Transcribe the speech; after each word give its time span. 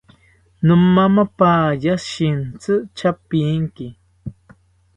Nomamapaya 0.65 1.93
shintzi 2.07 2.73
tyapinki 2.97 3.87